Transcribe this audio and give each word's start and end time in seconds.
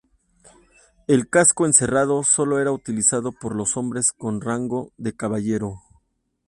El 1.05 1.29
casco 1.29 1.67
encerrado 1.67 2.23
sólo 2.23 2.57
era 2.59 2.71
utilizado 2.71 3.31
por 3.33 3.55
los 3.55 3.77
hombres 3.77 4.13
con 4.13 4.41
rango 4.41 4.91
de 4.97 5.15
caballero. 5.15 5.75